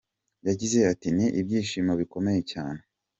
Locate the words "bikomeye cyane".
2.01-2.81